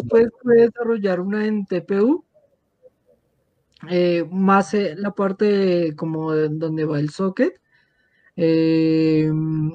[0.00, 2.24] después puede desarrollar una en TPU,
[3.88, 7.54] eh, más eh, la parte como donde va el socket.
[8.36, 9.30] Eh,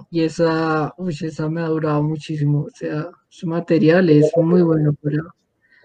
[0.09, 2.63] y esa, uy, esa me ha durado muchísimo.
[2.63, 4.95] O sea, su material es muy bueno.
[5.01, 5.23] Pero...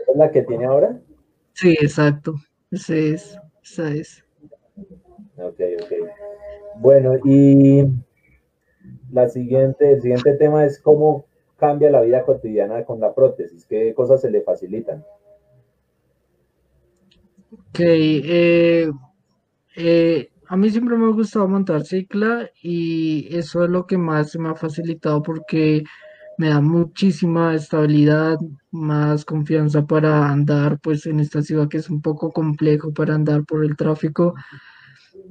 [0.08, 0.99] ¿Es la que tiene ahora?
[1.53, 2.35] Sí, exacto.
[2.71, 3.38] Esa es.
[3.63, 4.25] Esa es.
[5.37, 5.93] Ok, ok.
[6.79, 7.87] Bueno, y
[9.13, 11.27] la siguiente, el siguiente tema es cómo
[11.61, 15.04] cambia la vida cotidiana con la prótesis, qué cosas se le facilitan.
[17.53, 18.91] Ok, eh,
[19.77, 24.37] eh, a mí siempre me ha gustado montar cicla y eso es lo que más
[24.37, 25.84] me ha facilitado porque
[26.39, 28.39] me da muchísima estabilidad,
[28.70, 33.45] más confianza para andar pues en esta ciudad que es un poco complejo para andar
[33.45, 34.34] por el tráfico.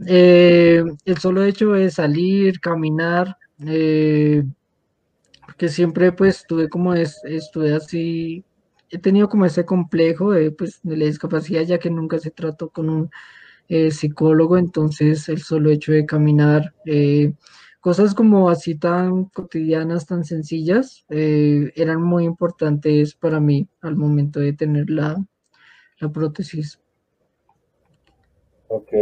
[0.05, 4.43] Eh, el solo hecho de salir, caminar, eh,
[5.59, 8.45] que siempre pues tuve como es, estuve así,
[8.89, 12.69] he tenido como ese complejo de, pues, de la discapacidad ya que nunca se trató
[12.69, 13.09] con un
[13.67, 17.33] eh, psicólogo, entonces el solo hecho de caminar, eh,
[17.81, 24.53] cosas como así tan cotidianas, tan sencillas, eran muy importantes para mí al momento de
[24.53, 25.15] tener la,
[25.99, 26.79] la prótesis.
[28.69, 28.93] Ok.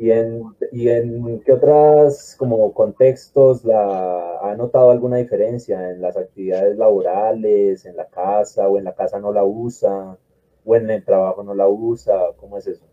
[0.00, 6.16] ¿Y en, ¿Y en qué otras como contextos la, ha notado alguna diferencia en las
[6.16, 10.16] actividades laborales, en la casa o en la casa no la usa
[10.64, 12.14] o en el trabajo no la usa?
[12.38, 12.86] ¿Cómo es eso?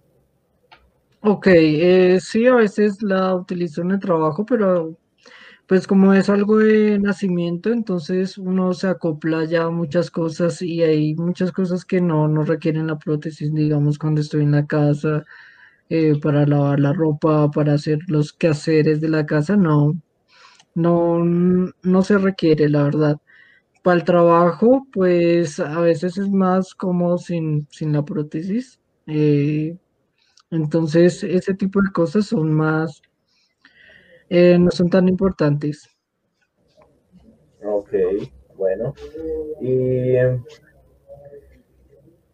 [1.22, 4.98] Ok, eh, sí, a veces la utilizo en el trabajo, pero
[5.66, 10.84] pues como es algo de nacimiento, entonces uno se acopla ya a muchas cosas y
[10.84, 15.26] hay muchas cosas que no, no requieren la prótesis, digamos, cuando estoy en la casa
[15.90, 19.94] eh, para lavar la ropa, para hacer los quehaceres de la casa, no,
[20.76, 23.18] no, no se requiere, la verdad.
[23.84, 28.80] Para el trabajo, pues a veces es más cómodo sin, sin la prótesis.
[29.08, 29.78] Eh,
[30.52, 33.02] entonces, ese tipo de cosas son más,
[34.30, 35.90] eh, no son tan importantes.
[37.64, 37.94] Ok,
[38.56, 38.94] bueno.
[39.62, 40.16] Y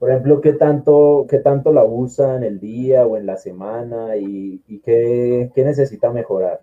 [0.04, 4.18] por ejemplo, ¿qué tanto, qué tanto la usa en el día o en la semana
[4.18, 6.60] y, qué, necesita mejorar?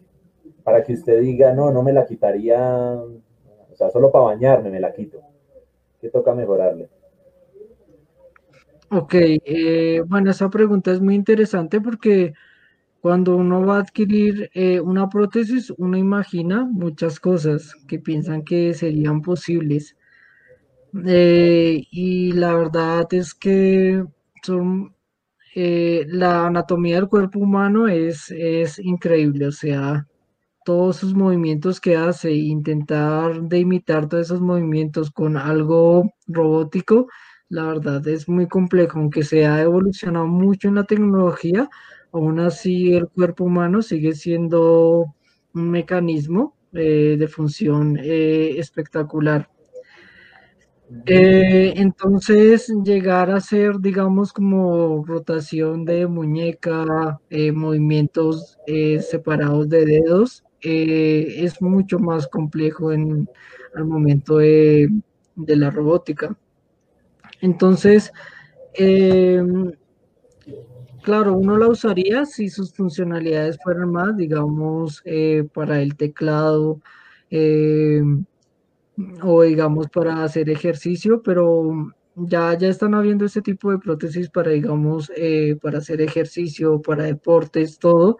[0.62, 2.61] Para que usted diga, no, no me la quitaría,
[3.01, 5.23] o sea, solo para bañarme me la quito.
[6.03, 6.91] ¿Qué toca mejorarle?
[8.91, 12.34] Ok, eh, bueno, esa pregunta es muy interesante porque
[13.01, 18.75] cuando uno va a adquirir eh, una prótesis, uno imagina muchas cosas que piensan que
[18.75, 19.97] serían posibles.
[21.06, 24.05] Eh, y la verdad es que
[24.43, 24.95] son,
[25.55, 30.06] eh, la anatomía del cuerpo humano es, es increíble, o sea,
[30.65, 37.09] todos sus movimientos que hace, intentar de imitar todos esos movimientos con algo robótico,
[37.49, 41.69] la verdad es muy complejo, aunque se ha evolucionado mucho en la tecnología,
[42.12, 45.15] aún así el cuerpo humano sigue siendo
[45.55, 49.49] un mecanismo eh, de función espectacular.
[51.06, 59.84] Eh, entonces, llegar a hacer, digamos, como rotación de muñeca, eh, movimientos eh, separados de
[59.84, 64.89] dedos, es mucho más complejo al momento de,
[65.37, 66.37] la robótica.
[67.41, 68.12] Entonces,
[71.03, 75.03] claro, uno la usaría si sus funcionalidades fueran más, digamos,
[75.55, 76.81] para el teclado
[79.22, 84.50] o digamos para hacer ejercicio, pero ya, ya están habiendo este tipo de prótesis para,
[84.50, 88.19] digamos, eh, para hacer ejercicio, para deportes, todo.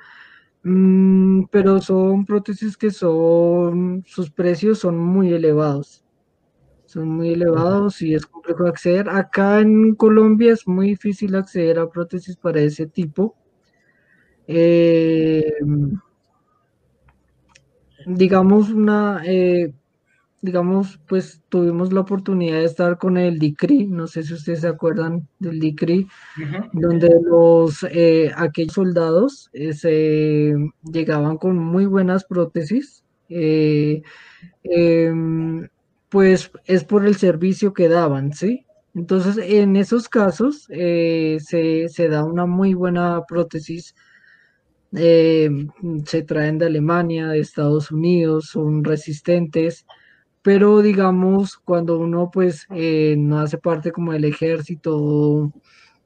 [0.63, 6.05] Mm, pero son prótesis que son, sus precios son muy elevados.
[6.87, 9.09] Son muy elevados y es complejo acceder.
[9.09, 13.37] Acá en Colombia es muy difícil acceder a prótesis para ese tipo.
[14.49, 15.53] Eh,
[18.07, 19.73] digamos, una, eh,
[20.43, 24.69] digamos, pues tuvimos la oportunidad de estar con el DICRI, no sé si ustedes se
[24.69, 26.07] acuerdan del DICRI,
[26.73, 30.55] donde los, eh, aquellos soldados eh, se
[30.91, 34.03] llegaban con muy buenas prótesis, eh,
[34.63, 35.69] em,
[36.09, 38.67] pues es por el servicio que daban, ¿sí?
[38.95, 43.95] Entonces, en esos casos se, se, da una muy buena prótesis.
[44.91, 49.87] se traen de Alemania, de Estados Unidos, son resistentes,
[50.43, 55.53] pero digamos, cuando uno pues eh, no hace parte como del ejército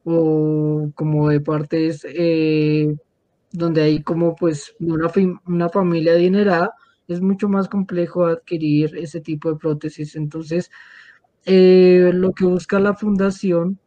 [0.04, 2.94] o, como de partes eh,
[3.52, 5.10] donde hay como pues una,
[5.46, 6.74] una familia adinerada,
[7.08, 10.16] es mucho más complejo adquirir ese tipo de prótesis.
[10.16, 10.70] Entonces,
[11.46, 13.78] eh, lo que busca la fundación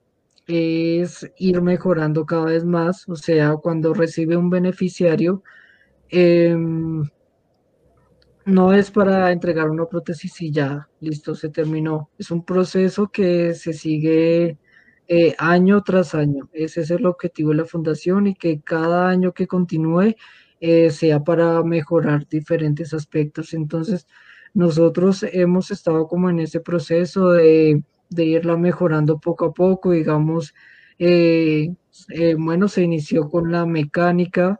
[0.47, 5.43] es ir mejorando cada vez más, o sea, cuando recibe un beneficiario,
[6.09, 7.03] em,
[8.47, 12.09] no es para entregar una prótesis y ya, listo, se terminó.
[12.17, 14.57] Es un proceso que se sigue
[15.07, 16.49] eh, año tras año.
[16.53, 20.15] Ese es el objetivo de la fundación y que cada año que continúe
[20.61, 23.53] eh, sea para mejorar diferentes aspectos.
[23.53, 24.07] Entonces,
[24.53, 30.53] nosotros hemos estado como en ese proceso de, irla mejorando poco a poco, digamos,
[30.99, 31.75] eh,
[32.09, 34.59] eh, bueno, se inició con la mecánica,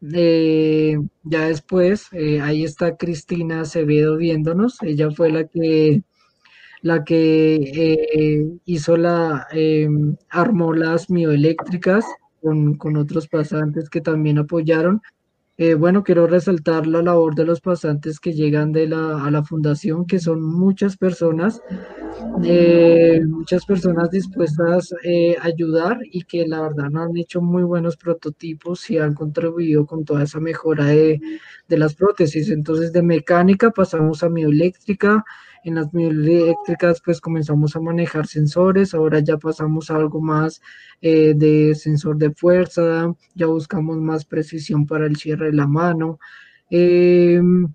[0.00, 2.08] ya después,
[2.42, 6.02] ahí está Cristina Acevedo viéndonos, ella fue la que
[6.80, 9.46] la que hizo la,
[10.30, 12.04] armó las mioeléctricas
[12.40, 15.00] con, con otros pasantes que también apoyaron.
[15.60, 19.42] Eh, bueno, quiero resaltar la labor de los pasantes que llegan de la, a la
[19.42, 21.60] fundación, que son muchas personas,
[22.44, 27.96] eh, muchas personas dispuestas eh, a ayudar y que la verdad han hecho muy buenos
[27.96, 31.20] prototipos y han contribuido con toda esa mejora de,
[31.68, 32.50] de las prótesis.
[32.50, 35.24] Entonces, de mecánica pasamos a mioeléctrica,
[35.68, 40.60] en las eléctricas pues comenzamos a manejar sensores, ahora ya pasamos algo más
[41.00, 46.18] eh, de sensor de fuerza, ya buscamos más precisión para el cierre de la mano.
[46.70, 47.72] Em,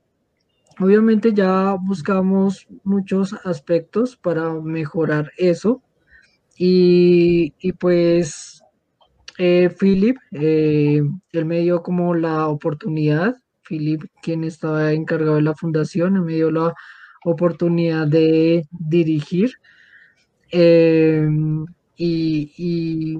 [0.80, 5.82] obviamente ya buscamos muchos aspectos para mejorar eso
[6.58, 8.62] y, pues
[9.38, 11.02] eh, Philip, eh,
[11.32, 13.36] él me dio como la oportunidad,
[13.68, 16.74] Philip, quien estaba encargado de la fundación, me dio la
[17.24, 19.54] oportunidad de dirigir.
[20.52, 21.28] Eh,
[21.98, 23.20] y,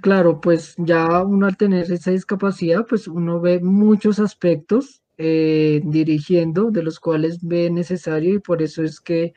[0.00, 6.70] claro, pues ya uno al tener esa discapacidad, pues uno ve muchos aspectos eh, dirigiendo,
[6.70, 9.34] de los cuales ve necesario y por eso es que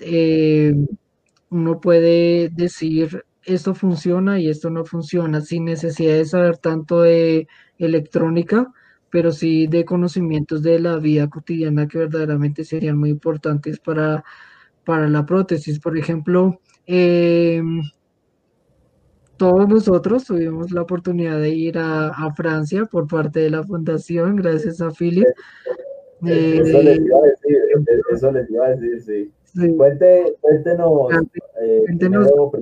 [0.00, 0.74] eh,
[1.50, 7.46] uno puede decir esto funciona y esto no funciona sin necesidad de saber tanto de
[7.78, 8.72] electrónica
[9.16, 14.22] pero sí de conocimientos de la vida cotidiana que verdaderamente serían muy importantes para,
[14.84, 15.80] para la prótesis.
[15.80, 17.80] Por ejemplo, em,
[19.38, 24.82] todos nosotros tuvimos la oportunidad de ir a, Francia por parte de la fundación, gracias
[24.82, 25.24] a Philip.
[26.26, 27.58] eso, les iba a decir,
[28.12, 29.76] eso les iba a decir, sí.
[29.78, 31.10] cuéntenos,
[31.62, 32.52] eh, Primero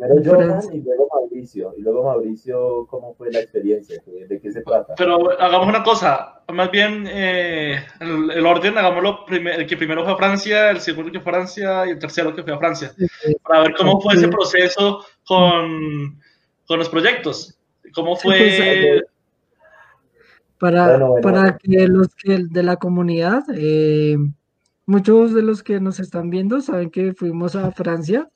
[0.00, 1.74] Johan y luego Mauricio.
[1.76, 4.02] Y luego Mauricio, ¿cómo fue la experiencia?
[4.06, 4.94] ¿De qué se trata?
[4.96, 10.16] Pero hagamos una cosa, más bien eh, el, orden, hagámoslo, el que primero fue a
[10.16, 12.92] Francia, el segundo que fue a Francia y el tercero que fue a Francia.
[13.42, 16.18] Para ver cómo fue ese proceso con,
[16.66, 17.58] con los proyectos.
[17.94, 18.36] ¿Cómo fue...?
[18.36, 19.02] Pues,
[20.58, 24.18] para, para que los que de la comunidad, eh,
[24.84, 28.28] muchos de los que nos están viendo saben que fuimos a Francia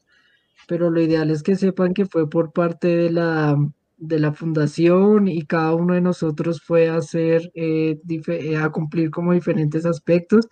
[0.67, 3.57] pero lo ideal es que sepan que fue por parte de la,
[3.97, 9.11] de la fundación y cada uno de nosotros fue a hacer, eh, eh, a cumplir
[9.11, 10.49] como diferentes aspectos.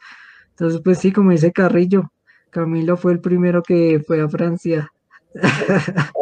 [0.50, 2.12] Entonces, pues sí, como dice Carrillo,
[2.50, 4.91] Camilo fue el primero que fue a Francia.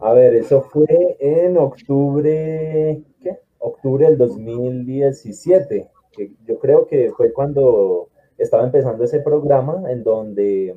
[0.00, 3.38] A ver, eso fue en octubre, ¿qué?
[3.58, 8.08] Octubre del 2017, que yo creo que fue cuando
[8.40, 10.74] estaba empezando ese programa en donde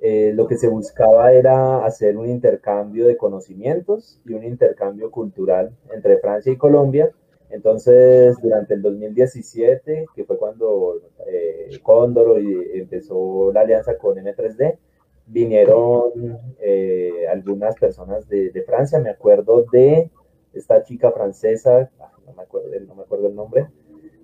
[0.00, 5.76] eh, lo que se buscaba era hacer un intercambio de conocimientos y un intercambio cultural
[5.92, 7.10] entre Francia y Colombia.
[7.50, 12.40] Entonces, durante el 2017, que fue cuando eh, Cóndor
[12.74, 14.78] empezó la alianza con M3D,
[15.26, 19.00] vinieron eh, algunas personas de, de, Francia.
[19.00, 20.10] Me acuerdo de
[20.52, 23.66] esta chica francesa, ah, no me acuerdo, no me acuerdo el nombre,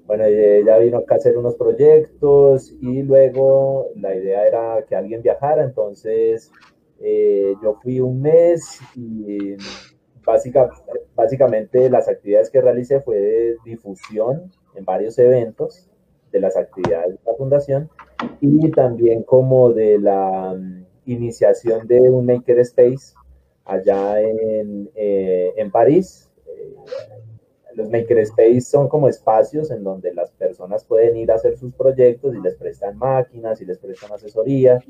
[0.06, 5.22] bueno, ella vino acá a hacer unos proyectos y luego la idea era que alguien
[5.22, 6.52] viajara, entonces
[7.00, 9.56] eh, yo fui un mes y
[10.24, 10.70] básica,
[11.14, 15.88] básicamente las actividades que realicé fue de difusión en varios eventos
[16.32, 17.90] de las actividades de la fundación
[18.40, 23.14] y también como de la mm, iniciación de un Maker Space
[23.64, 26.30] allá en, eh, en París.
[26.46, 26.74] Eh,
[27.76, 32.34] los makerspace son como espacios en donde las personas pueden ir a hacer sus proyectos
[32.34, 34.82] y les prestan máquinas y les prestan asesoría.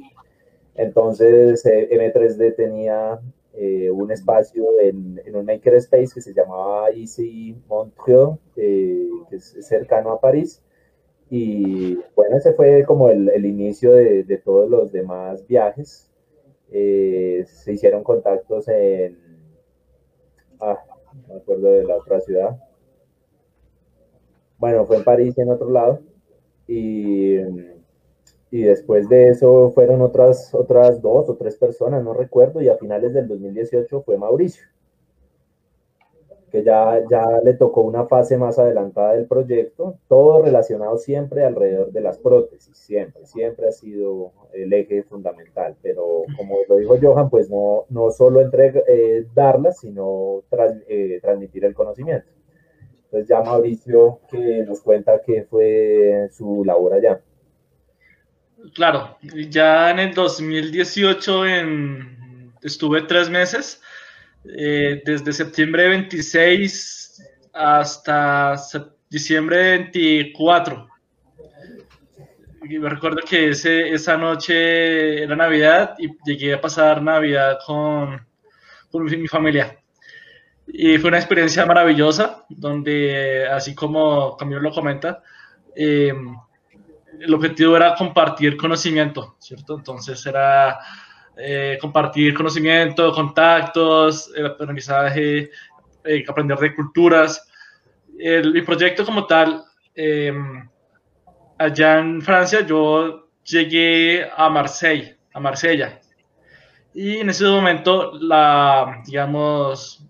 [0.77, 3.19] Entonces, eh, M3D tenía
[3.55, 9.57] eh, un espacio en, en, un makerspace que se llamaba Easy Montreux, eh, que es
[9.67, 10.63] cercano a París.
[11.29, 16.09] Y bueno, ese fue como el, inicio de, de, todos los demás viajes.
[16.71, 19.19] se hicieron contactos en,
[20.61, 20.79] ah,
[21.27, 22.57] no me acuerdo de la otra ciudad.
[24.59, 26.01] Bueno, fue en París y en otro lado.
[26.67, 27.37] Y,
[28.51, 32.77] y después de eso fueron otras, otras dos o tres personas, no recuerdo, y a
[32.77, 34.65] finales del 2018 fue Mauricio
[36.51, 41.93] que ya, ya le tocó una fase más adelantada del proyecto, todo relacionado siempre alrededor
[41.93, 47.31] de las prótesis, siempre, siempre ha sido el eje fundamental, pero como lo dijo Johan,
[47.31, 50.43] pues no, no solo entrega, eh, darlas, sino
[50.89, 52.29] eh, transmitir el conocimiento.
[53.07, 57.21] Entonces ya Mauricio que nos cuenta qué fue su labor allá.
[58.75, 59.17] Claro,
[59.49, 63.81] ya en el 2018 en, estuve tres meses
[64.45, 67.23] eh, desde septiembre 26
[67.53, 68.57] hasta
[69.09, 70.89] diciembre 24.
[72.69, 78.27] Y me recuerdo que ese, esa noche era Navidad y llegué a pasar Navidad con,
[78.91, 79.79] con mi familia.
[80.69, 85.23] Y fue una experiencia maravillosa, donde, así como Camilo lo comenta,
[85.75, 86.13] eh,
[87.21, 89.77] el objetivo era compartir conocimiento, ¿cierto?
[89.77, 90.79] Entonces era
[91.37, 95.51] eh, compartir conocimiento, contactos, el aprendizaje,
[96.05, 97.47] eh, aprender de culturas.
[98.19, 99.63] El, proyecto como tal,
[99.95, 100.69] em,
[101.59, 106.01] allá en Francia, yo llegué a Marseille, a Marsella.
[106.95, 110.03] Y en ese momento, la, digamos,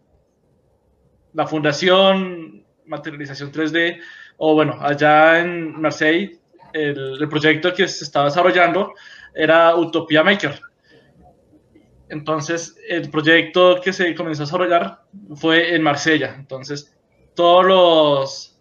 [1.36, 4.00] la fundación Materialización 3D,
[4.38, 6.38] o bueno, allá en Marseille,
[6.72, 8.94] el, proyecto que se estaba desarrollando
[9.34, 10.60] era Utopia Maker
[12.08, 15.00] entonces, el proyecto que se comenzó a desarrollar
[15.34, 16.36] fue en Marsella.
[16.38, 16.96] Entonces,
[17.34, 18.60] todos los,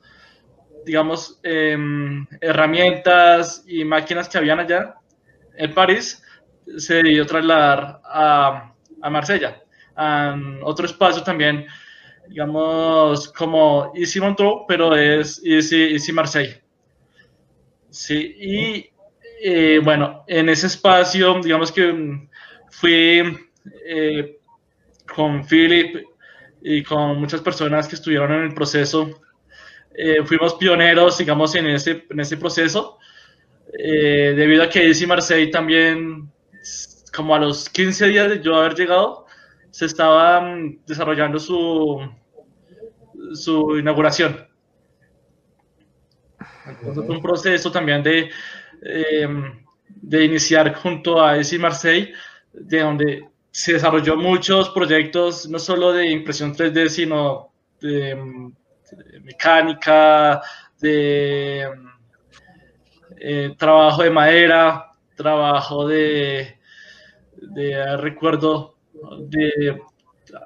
[0.86, 4.96] digamos, em, herramientas y máquinas que habían allá
[5.58, 6.24] en París
[6.77, 9.62] se debió trasladar a, a Marsella,
[9.96, 11.67] a otro espacio también,
[12.29, 16.62] digamos, como Easy Montreux, pero es Easy, Easy Marseille.
[17.89, 18.89] Sí, y
[19.41, 22.27] eh, bueno, en ese espacio, digamos que
[22.70, 23.24] fui
[23.88, 24.38] eh,
[25.13, 26.03] con Philip
[26.62, 29.22] y con muchas personas que estuvieron en el proceso.
[29.94, 32.98] Eh, fuimos pioneros, digamos, en ese, en ese proceso,
[33.72, 36.32] debido a que DC Marseille también,
[37.15, 39.25] como a los 15 días de yo haber llegado,
[39.75, 42.00] se estaba mm, desarrollando su,
[43.34, 44.48] su inauguración.
[46.96, 48.29] Un proceso también de,
[49.89, 52.13] de iniciar junto a DC Marseille
[52.53, 57.51] de donde se desarrolló muchos proyectos, no solo de impresión 3D, sino
[57.82, 58.51] de,
[59.24, 60.41] mecánica,
[60.79, 61.70] de
[63.17, 66.60] eh, trabajo de madera, trabajo de,
[67.36, 68.75] de, recuerdo,
[69.19, 69.81] de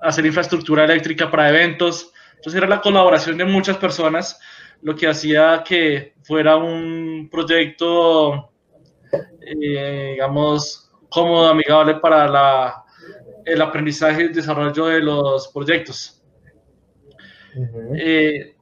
[0.01, 2.11] hacer infraestructura eléctrica para eventos.
[2.35, 4.39] Entonces era la colaboración de muchas personas
[4.81, 8.51] lo que hacía que fuera un proyecto,
[9.41, 12.83] eh, digamos, cómodo, amigable para la,
[13.45, 16.21] el aprendizaje y el desarrollo de los proyectos.
[17.95, 18.55] Eh,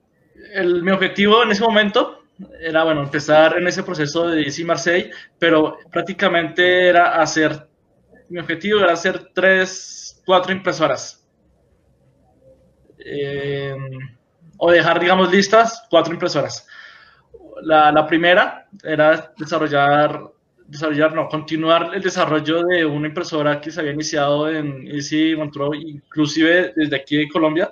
[0.54, 2.24] el, mi objetivo en ese momento
[2.60, 7.67] era, bueno, empezar en ese proceso de DC Marseille, pero prácticamente era hacer,
[8.30, 11.26] mi objetivo era hacer tres, cuatro impresoras.
[13.00, 13.76] Eh,
[14.58, 16.68] o dejar, digamos, listas cuatro impresoras.
[17.62, 20.32] La, primera era desarrollar
[20.68, 25.78] desarrollar, no, continuar el desarrollo de una impresora que se había iniciado en Easy Montreux,
[25.78, 27.70] inclusive desde aquí de Colombia,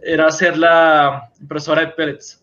[0.00, 2.42] era hacer la impresora de pellets.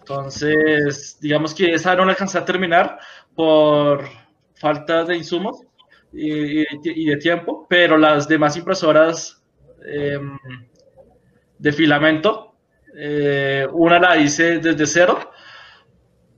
[0.00, 2.98] Entonces, digamos que esa no la alcancé a terminar
[3.36, 4.04] por
[4.60, 5.62] falta de insumos
[6.12, 9.42] y, de tiempo, pero las demás impresoras
[9.84, 10.38] em,
[11.58, 12.54] de filamento,
[12.96, 15.18] eh, una la hice desde cero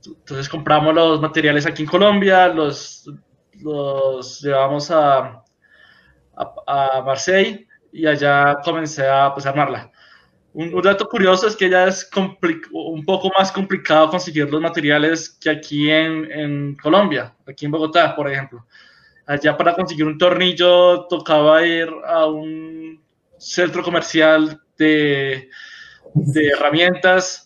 [0.05, 3.09] entonces compramos los materiales aquí en Colombia, los,
[3.61, 5.43] los llevamos a,
[6.35, 9.91] a, Marseille y allá comencé a pues, armarla.
[10.53, 15.49] Un, dato curioso es que ya es un poco más complicado conseguir los materiales que
[15.49, 18.65] aquí en, en, Colombia, aquí en Bogotá, por ejemplo.
[19.25, 23.01] Allá para conseguir un tornillo tocaba ir a un
[23.37, 25.49] centro comercial de,
[26.13, 27.43] de herramientas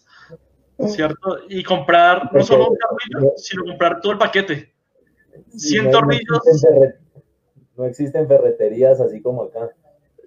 [0.86, 1.40] ¿cierto?
[1.50, 4.74] Y comprar no solo un tornillo, sino comprar todo el paquete.
[5.56, 6.40] 100 tornillos.
[7.76, 9.70] No existen, ferreterías así como acá.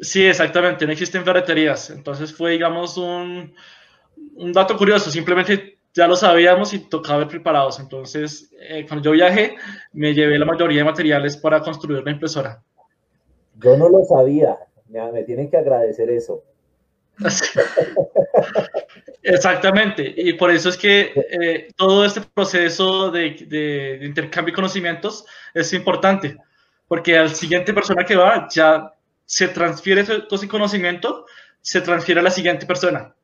[0.00, 1.90] Sí, exactamente, no existen ferreterías.
[1.90, 3.54] Entonces fue, digamos, un,
[4.35, 5.11] un dato curioso.
[5.11, 7.80] Simplemente ya lo sabíamos y tocaba ver preparados.
[7.80, 9.57] Entonces, eh, cuando yo viajé,
[9.92, 12.62] me llevé la mayoría de materiales para construir la impresora.
[13.62, 14.57] Yo no lo sabía.
[14.88, 16.45] me tienen que agradecer eso.
[19.23, 25.26] Exactamente, y por eso es que eh, todo este proceso de, de, intercambio de conocimientos
[25.52, 26.38] es importante,
[26.88, 28.95] porque al siguiente persona que va ya
[29.30, 31.25] se transfiere todo ese conocimiento,
[31.60, 33.14] se transfiere a la siguiente persona.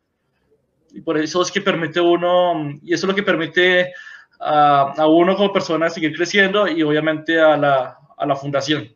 [0.92, 3.92] Y por eso es que permite uno, y eso es lo que permite
[4.38, 8.88] a, a uno como persona seguir creciendo y obviamente a la, a la fundación.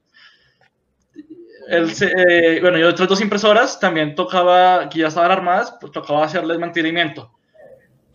[1.69, 6.61] Eh, bueno, yo otras dos impresoras también tocaba, que ya estaban armadas, pues tocaba hacerles
[6.61, 7.33] mantenimiento.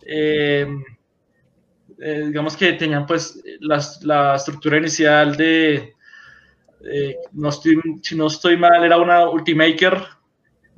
[0.06, 0.66] Eh,
[1.98, 5.95] eh, digamos que tenían pues la estructura inicial de,
[7.32, 10.02] no estoy, si no estoy mal, era una Ultimaker,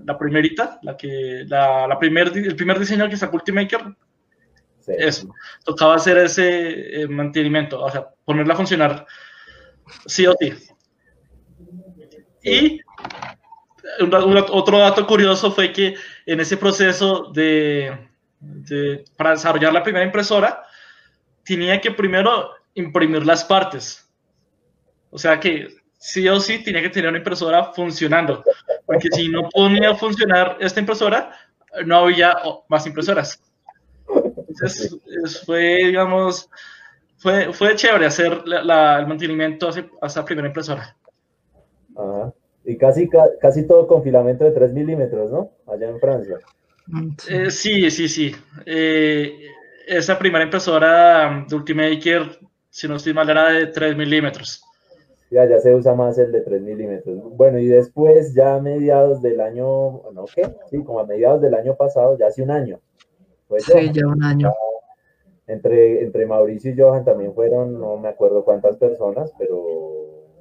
[0.05, 3.95] la primerita, la que, la, la primer, el primer diseño que sacó Ultimaker,
[4.87, 9.07] eso, tocaba hacer ese mantenimiento, o sea, ponerla a funcionar
[10.07, 10.53] sí o sí.
[12.43, 12.81] Y
[14.01, 15.95] otro dato curioso fue que
[16.27, 18.09] en ese proceso de,
[19.17, 20.63] para desarrollar la primera impresora,
[21.45, 24.09] tenía que primero imprimir las partes.
[25.11, 28.43] O sea que sí o sí tenía que tener una impresora funcionando,
[28.87, 31.33] porque si no podía funcionar esta impresora,
[31.85, 32.37] no había
[32.69, 33.43] más impresoras.
[34.49, 34.97] Entonces,
[35.45, 36.49] fue, digamos,
[37.19, 39.69] fue, fue chévere hacer el mantenimiento
[40.01, 40.97] a esa primera impresora.
[42.65, 43.09] Y casi,
[43.41, 45.51] casi todo con filamento de 3 milímetros, ¿no?
[45.67, 46.39] Allá en Francia.
[47.29, 48.35] Eh, sí, sí, sí.
[48.65, 49.49] Eh,
[49.87, 52.39] esa primera impresora de Ultimaker,
[52.71, 54.63] si no estoy mal, era de 3 milímetros.
[55.31, 57.19] Ya, ya se usa más el de 3 milímetros.
[57.37, 60.49] Bueno, y después, ya a mediados del año, ¿no qué?
[60.71, 62.81] Sí, como a mediados del año pasado, ya hace un año.
[63.59, 64.53] sí, ya un año.
[65.47, 69.89] Entre, entre Mauricio y Johan también fueron, no me acuerdo cuántas personas, pero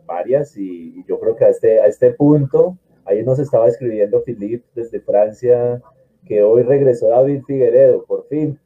[0.06, 4.66] varias y, yo creo que a este, a este punto, ahí nos estaba escribiendo Philippe
[4.74, 5.82] desde Francia,
[6.26, 8.60] que hoy regresó David Figueredo, por fin.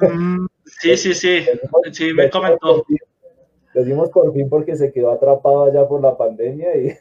[0.00, 1.44] Mm, sí, sí, sí,
[1.92, 2.84] sí, me comentó.
[3.76, 6.96] Lo dimos por fin porque se quedó atrapado allá por la pandemia y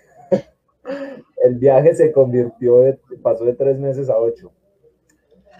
[1.45, 2.83] el viaje se convirtió,
[3.21, 4.51] pasó de tres meses a ocho.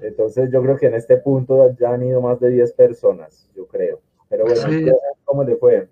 [0.02, 3.66] Entonces yo creo que en este punto ya han ido más de diez personas, yo
[3.66, 4.02] creo.
[4.28, 5.88] Pero bueno, ¿cómo le fue?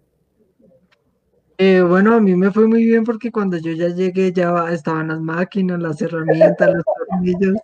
[1.58, 5.08] Eh, bueno, a mí me fue muy bien porque cuando yo ya llegué ya estaban
[5.08, 7.56] las máquinas, las herramientas, los tornillos,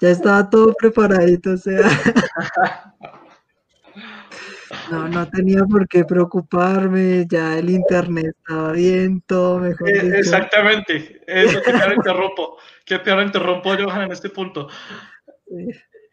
[0.00, 1.78] ya estaba todo preparadito, o sea,
[4.90, 9.88] no, no tenía por qué preocuparme, ya el internet estaba bien, todo mejor.
[9.90, 14.68] Eh, exactamente, eso que te interrumpo, que te interrumpo, Johan, en este punto.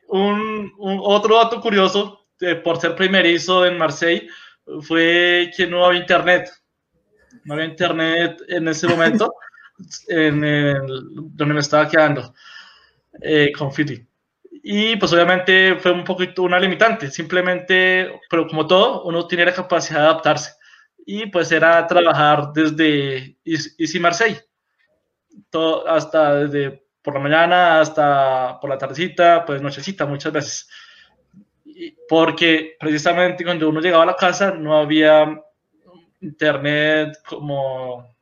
[0.08, 4.28] Un, otro dato curioso, eh, por ser primerizo en Marseille,
[4.82, 6.50] fue que no había internet
[7.46, 9.34] no había internet en ese momento,
[10.08, 10.42] en
[11.36, 12.34] donde me estaba quedando
[13.22, 14.06] eh, con Fiti.
[14.68, 19.54] Y pues obviamente fue un poquito una limitante, simplemente, pero como todo, uno tiene la
[19.54, 20.54] capacidad de adaptarse.
[21.06, 24.42] Y pues era trabajar desde Easy Marseille,
[25.52, 30.68] todo, hasta desde por la mañana hasta por la tardecita, pues nochecita muchas veces.
[32.10, 35.44] Porque precisamente cuando uno llegaba a la casa no había
[36.22, 38.16] internet como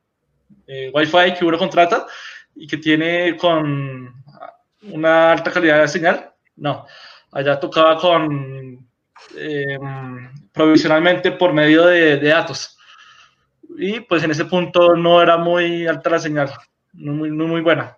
[0.66, 2.06] eh, Wi-Fi que uno contrata
[2.54, 4.22] y que tiene con
[4.92, 6.33] una alta calidad de señal.
[6.56, 6.86] No,
[7.32, 8.88] allá tocaba con
[9.36, 9.78] eh,
[10.52, 12.78] provisionalmente por medio de, datos.
[13.76, 16.50] Y pues en ese punto no era muy alta la señal,
[16.92, 17.96] no muy, no muy buena.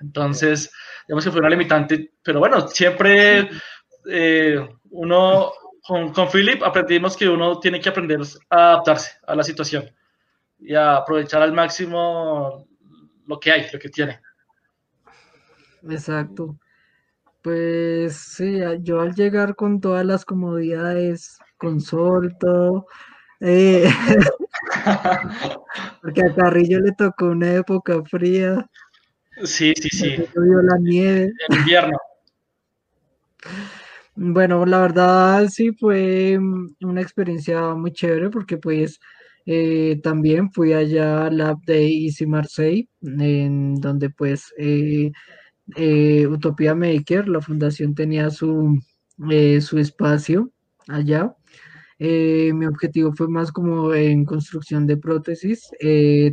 [0.00, 0.70] Entonces,
[1.06, 3.48] digamos que fue una limitante, pero bueno, siempre
[4.10, 9.42] eh, uno con, con Philip aprendimos que uno tiene que aprender a adaptarse a la
[9.42, 9.90] situación
[10.58, 12.66] y a aprovechar al máximo
[13.26, 14.20] lo que hay, lo que tiene.
[15.88, 16.58] Exacto.
[17.44, 22.86] Pues sí, yo al llegar con todas las comodidades, con sol, todo,
[23.40, 23.84] eh,
[26.00, 28.66] porque a Carrillo le tocó una época fría.
[29.42, 30.16] Sí, sí, sí.
[30.34, 31.32] la nieve.
[31.50, 31.98] En invierno.
[34.14, 38.98] Bueno, la verdad sí fue mm, una experiencia muy chévere porque pues
[39.44, 45.12] eh, también fui allá al lab de Easy Marseille, en donde pues eh,
[45.76, 48.80] eh, Utopía Maker, la fundación tenía su,
[49.60, 50.50] su espacio
[50.88, 51.34] allá.
[51.98, 55.70] mi objetivo fue más como en construcción de prótesis,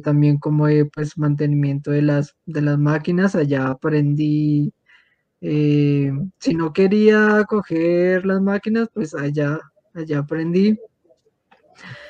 [0.03, 3.35] también como pues mantenimiento de las, de las máquinas.
[3.35, 4.73] Allá aprendí
[5.41, 9.59] eh, si no quería coger las máquinas, pues allá,
[9.93, 10.79] allá aprendí.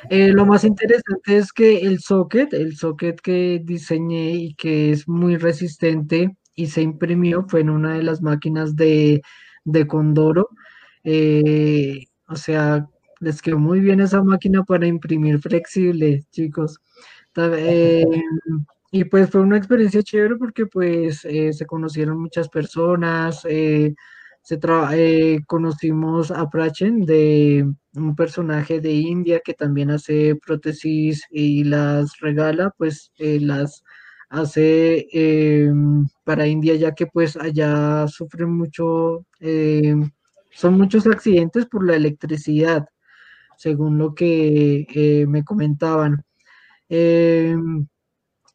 [0.10, 5.07] Eh, lo más interesante es que el socket, el socket que diseñé y que es
[5.07, 9.21] muy resistente y se imprimió fue en una de las máquinas de,
[9.65, 10.50] de Condoro.
[11.04, 12.88] Eh, o sea,
[13.19, 16.80] les quedó muy bien esa máquina para imprimir flexible, chicos.
[17.36, 18.06] Eh,
[18.91, 23.45] y pues fue una experiencia chévere porque pues se conocieron muchas personas,
[24.43, 24.62] se
[25.47, 32.71] conocimos a Prachen de un personaje de India que también hace prótesis y las regala,
[32.78, 33.84] pues eh, las
[34.30, 40.10] hace em, para India ya que pues allá sufren mucho, em,
[40.52, 42.88] son muchos accidentes por la electricidad,
[43.58, 46.24] según lo que eh, me comentaban.
[46.89, 47.86] Em,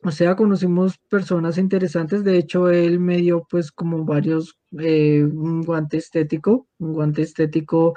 [0.02, 5.62] o sea, conocimos personas interesantes, de hecho él me dio pues como varios, eh, un
[5.62, 7.94] guante estético, un guante estético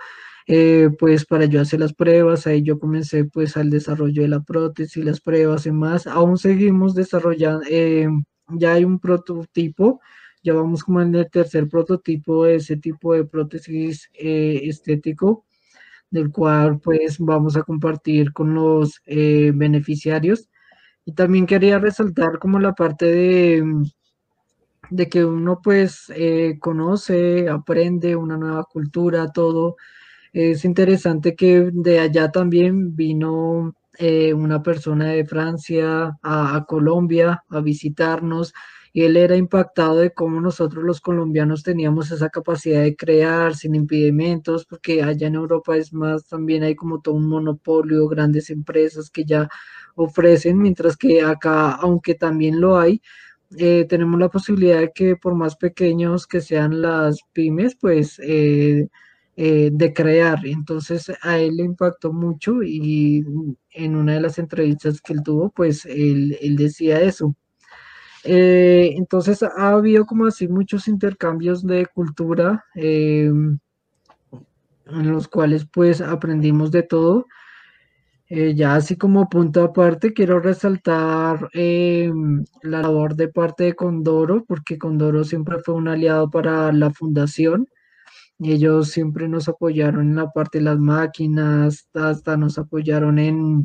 [0.47, 4.41] eh, pues para yo hacer las pruebas, ahí yo comencé pues al desarrollo de la
[4.41, 8.09] prótesis, las pruebas y más, aún seguimos desarrollando, eh,
[8.51, 10.01] ya hay un prototipo,
[10.43, 15.45] ya vamos como en el tercer prototipo de ese tipo de prótesis eh, estético,
[16.09, 20.49] del cual pues vamos a compartir con los beneficiarios.
[21.05, 23.63] Y también quería resaltar como la parte de,
[24.89, 26.11] de que uno pues
[26.59, 29.75] conoce, aprende una nueva cultura, todo
[30.33, 37.59] es interesante que de allá también vino eh, una persona de Francia a, Colombia a
[37.59, 38.53] visitarnos
[38.93, 43.75] y él era impactado de cómo nosotros los colombianos teníamos esa capacidad de crear sin
[43.75, 49.09] impedimentos, porque allá en Europa es más, también hay como todo un monopolio, grandes empresas
[49.09, 49.49] que ya
[49.95, 53.01] ofrecen, mientras que acá, aunque también lo hay,
[53.57, 58.17] eh, tenemos la posibilidad de que por más pequeños que sean las pymes, pues...
[58.23, 58.87] Eh,
[59.41, 60.45] eh, de crear.
[60.45, 63.23] Entonces a él le impactó mucho y
[63.71, 67.33] en una de las entrevistas que él tuvo, pues él, decía eso.
[68.25, 73.31] Eh, entonces ha habido como así muchos intercambios de cultura eh,
[74.87, 77.25] en los cuales pues aprendimos de todo.
[78.29, 85.23] ya así como punto aparte, quiero resaltar la labor de parte de Condoro, porque Condoro
[85.23, 87.69] siempre fue un aliado para la fundación
[88.39, 93.63] ellos siempre nos apoyaron en la parte de las máquinas, hasta nos apoyaron en,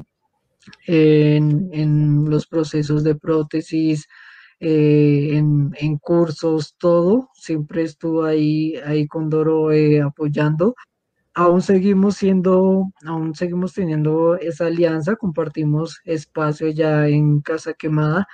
[0.86, 4.06] en, los procesos de prótesis,
[4.60, 7.30] eh, en, cursos, todo.
[7.34, 10.74] Siempre estuvo ahí, ahí con Doro eh, apoyando.
[11.34, 18.26] Aún seguimos siendo, aún seguimos teniendo esa alianza, compartimos espacio ya en Casa Quemada.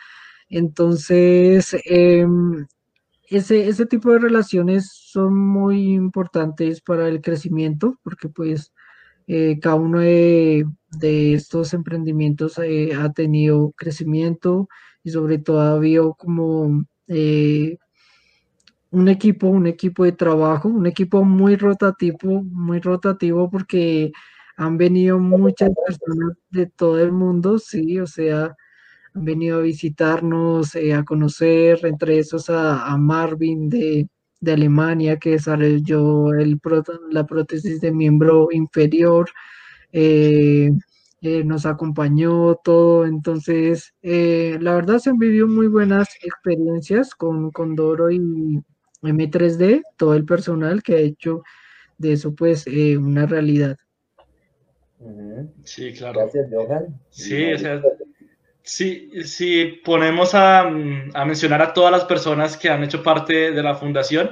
[0.50, 2.66] Entonces, em,
[3.30, 8.72] ese, ese tipo de relaciones son muy importantes para el crecimiento porque pues
[9.26, 10.66] eh, cada uno de,
[11.00, 14.68] estos emprendimientos eh, ha tenido crecimiento
[15.04, 17.78] y sobre todo ha habido como eh,
[18.90, 24.10] un equipo, un equipo de trabajo, un equipo muy rotativo, muy rotativo porque
[24.56, 28.56] han venido muchas personas de todo el mundo, sí, o sea,
[29.14, 34.08] han venido a visitarnos, eh, a conocer, entre esos a, Marvin de,
[34.46, 36.58] Alemania, que desarrolló el,
[37.10, 39.30] la prótesis de miembro inferior.
[39.92, 40.70] Eh,
[41.22, 47.74] eh, nos acompañó todo, entonces la verdad se han vivido muy buenas experiencias con, con
[47.76, 48.18] Doro y
[49.02, 51.42] M3D, todo el personal que ha hecho
[51.98, 53.76] de eso pues una realidad.
[55.64, 56.20] Sí, claro.
[56.20, 57.00] Gracias, Johan.
[57.10, 57.82] Sí, o sea,
[58.70, 63.74] Sí, si ponemos a, mencionar a todas las personas que han hecho parte de la
[63.74, 64.30] fundación,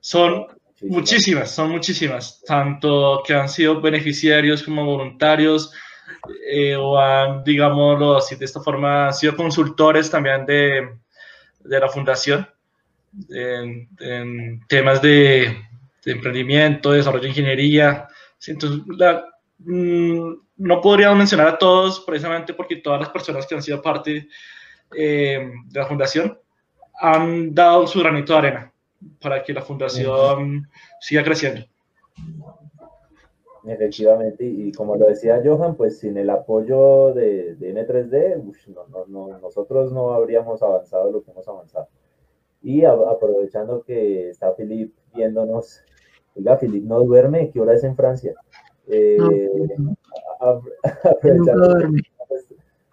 [0.00, 0.48] son
[0.80, 5.72] muchísimas, son muchísimas, tanto que han sido beneficiarios como voluntarios,
[6.50, 10.96] eh, o han, digámoslo así, de esta forma, han sido consultores también de,
[11.62, 12.48] la fundación
[13.30, 15.56] en, temas de,
[16.04, 18.08] emprendimiento, desarrollo de ingeniería.
[18.44, 19.24] Entonces, la,
[19.58, 24.28] mm, no podríamos mencionar a todos precisamente porque todas las personas que han sido parte
[24.94, 26.38] eh, de la fundación
[27.00, 28.72] han dado su granito de arena
[29.20, 30.68] para que la fundación
[31.00, 31.66] siga creciendo.
[33.64, 38.42] Efectivamente, y como lo decía Johan, pues sin el apoyo de, de N3D,
[39.40, 41.88] nosotros no habríamos avanzado lo que hemos avanzado.
[42.60, 45.80] Y aprovechando que está Filip viéndonos,
[46.34, 48.34] oiga, Filip no duerme, ¿qué hora es en Francia?
[48.88, 49.18] Eh,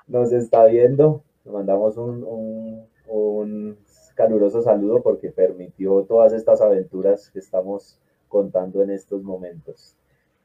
[0.08, 3.78] nos está viendo, le mandamos un, un,
[4.15, 7.97] caluroso saludo porque permitió todas estas aventuras que estamos
[8.28, 9.95] contando en estos momentos.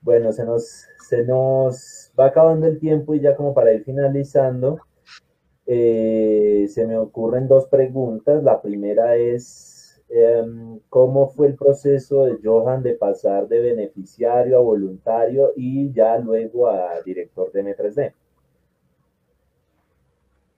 [0.01, 4.79] Bueno, se nos, se nos va acabando el tiempo y ya como para ir finalizando,
[5.67, 8.43] eh, se me ocurren dos preguntas.
[8.43, 9.74] La primera es,
[10.89, 16.69] ¿cómo fue el proceso de Johan de pasar de beneficiario a voluntario y ya luego
[16.69, 18.13] a director de M3D?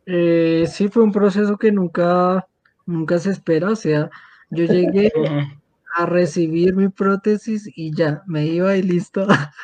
[0.06, 2.46] Eh, sí, fue un proceso que nunca,
[2.86, 4.08] nunca se espera, o sea,
[4.50, 5.10] yo llegué
[5.96, 9.26] a recibir mi prótesis y ya, me iba y listo,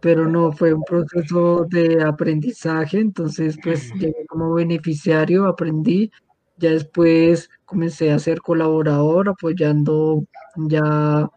[0.00, 6.10] pero no, fue un proceso de aprendizaje, entonces pues llegué como beneficiario, aprendí,
[6.56, 10.24] ya después comencé a ser colaborador apoyando
[10.56, 10.80] ya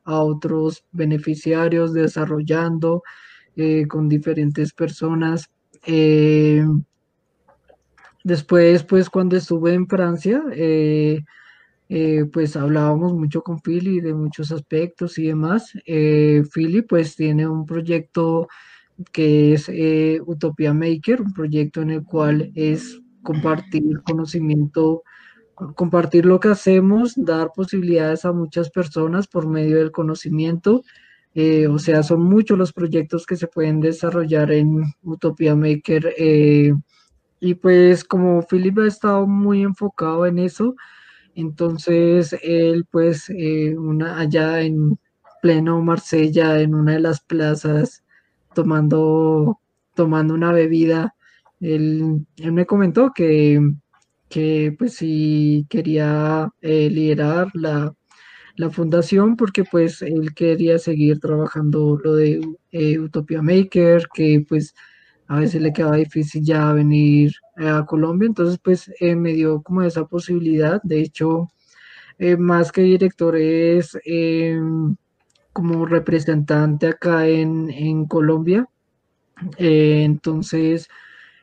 [0.04, 3.04] a otros beneficiarios, desarrollando
[3.56, 5.50] eh, con diferentes personas.
[5.86, 6.66] Eh,
[8.28, 11.24] Después, pues cuando estuve en Francia, eh,
[11.88, 15.72] eh, pues hablábamos mucho con Philly de muchos aspectos y demás.
[15.86, 18.50] Eh, Philly pues tiene un proyecto
[19.14, 19.72] que es
[20.26, 25.04] Utopia Maker, un proyecto en el cual es compartir conocimiento,
[25.76, 30.84] compartir lo que hacemos, dar posibilidades a muchas personas por medio del conocimiento.
[31.70, 36.14] o sea, son muchos los proyectos que se pueden desarrollar en Utopia Maker
[37.40, 40.76] y pues como Philip ha estado muy enfocado en eso,
[41.36, 43.76] entonces él pues eh,
[44.16, 44.98] allá en
[45.42, 48.04] pleno Marsella, en una de las plazas,
[48.56, 49.60] tomando,
[49.96, 51.17] tomando una bebida,
[51.60, 53.60] él, me comentó que,
[54.30, 57.94] que pues si quería eh, liderar la,
[58.72, 62.42] fundación porque pues él quería seguir trabajando lo de
[62.72, 64.74] eh, Utopia Maker, que pues
[65.28, 69.84] a veces le quedaba difícil ya venir eh, a Colombia, entonces pues me dio como
[69.84, 71.48] esa posibilidad, de hecho,
[72.40, 73.96] más que director es
[75.54, 78.68] como representante acá en, Colombia,
[79.60, 80.88] entonces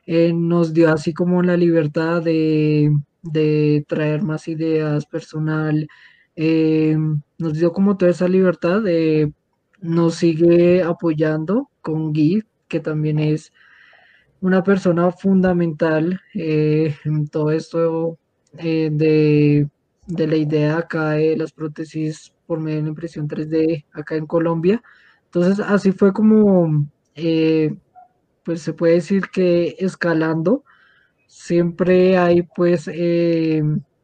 [0.07, 2.91] nos dio así como la libertad de,
[3.23, 5.87] de traer más ideas personal,
[6.35, 9.33] em, nos dio como toda esa libertad, de
[9.81, 13.51] nos sigue apoyando con Gui, que también es
[14.41, 18.17] una persona fundamental eh, en todo esto
[18.57, 19.69] eh, de,
[20.07, 24.81] la idea acá de las prótesis por medio de la impresión 3D acá en Colombia.
[25.25, 27.75] Entonces, así fue como, eh,
[28.45, 30.63] pues se puede decir que escalando,
[31.27, 32.89] siempre hay pues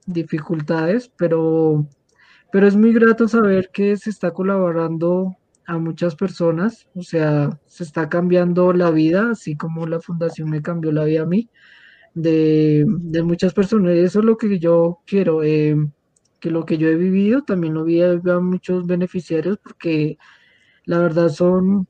[0.06, 1.88] dificultades, pero,
[2.51, 7.84] pero es muy grato saber que se está colaborando a muchas personas, o sea, se
[7.84, 11.49] está cambiando la vida, así como la fundación me cambió la vida a mí,
[12.13, 12.86] de,
[13.23, 13.95] muchas personas.
[13.95, 15.75] Eso es lo que yo quiero, eh,
[16.39, 20.17] que lo que yo he vivido también lo vi a muchos beneficiarios, porque
[20.86, 21.88] la verdad son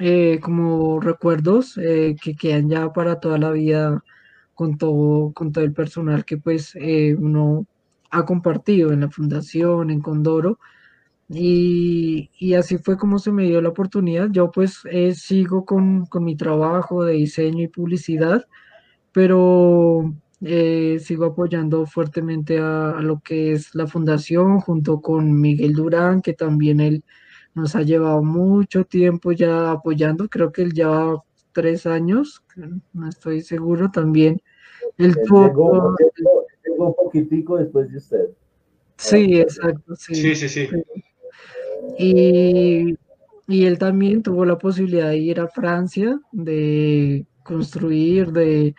[0.00, 4.02] eh, como recuerdos eh, que quedan ya para toda la vida
[4.54, 6.74] con todo, con todo el personal que pues
[7.18, 7.66] uno
[8.10, 10.58] ha compartido en la fundación, en Condoro
[11.28, 14.28] y, así fue como se me dio la oportunidad.
[14.30, 18.46] Yo pues eh, sigo con, mi trabajo de diseño y publicidad,
[19.12, 26.22] pero eh, sigo apoyando fuertemente a, lo que es la fundación junto con Miguel Durán,
[26.22, 27.04] que también él
[27.54, 30.28] nos ha llevado mucho tiempo ya apoyando.
[30.28, 32.42] Creo que él lleva tres años,
[32.92, 34.42] no estoy seguro también.
[34.98, 35.96] Él llegó,
[36.76, 38.28] un poquitico después de usted.
[38.96, 40.14] Sí, exacto, sí.
[40.14, 40.68] Sí, sí, sí.
[41.98, 42.96] Y,
[43.48, 48.74] él también tuvo la posibilidad de ir a Francia, de construir, de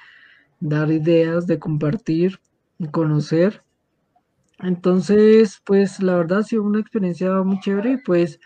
[0.60, 2.40] dar ideas, de compartir,
[2.78, 3.64] y conocer.
[4.60, 8.40] Entonces, pues la verdad ha sido una experiencia muy chévere y pues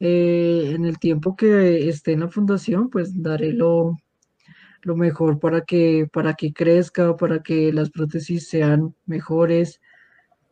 [0.00, 3.96] eh, en el tiempo que esté en la fundación, pues daré lo,
[4.82, 9.80] lo mejor para que, para que crezca, para que las prótesis sean mejores,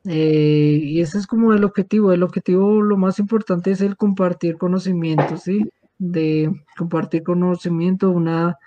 [0.04, 2.12] eh, y ese es como el objetivo.
[2.12, 5.70] El objetivo, lo más importante es el compartir conocimiento, ¿sí?
[5.98, 8.58] De compartir conocimiento, una,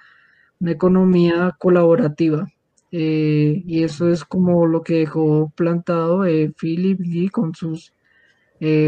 [0.59, 2.47] una economía colaborativa.
[2.91, 6.21] Eh, y eso es como lo que dejó plantado
[6.57, 7.91] Philip G con sus